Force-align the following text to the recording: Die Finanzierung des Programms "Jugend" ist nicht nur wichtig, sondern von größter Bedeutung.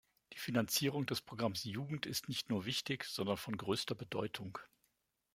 Die 0.33 0.39
Finanzierung 0.39 1.05
des 1.05 1.21
Programms 1.21 1.63
"Jugend" 1.63 2.07
ist 2.07 2.27
nicht 2.27 2.49
nur 2.49 2.65
wichtig, 2.65 3.03
sondern 3.03 3.37
von 3.37 3.55
größter 3.55 3.93
Bedeutung. 3.93 4.57